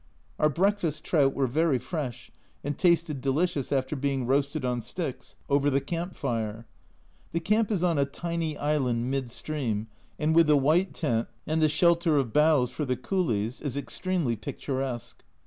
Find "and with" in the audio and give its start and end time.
10.17-10.47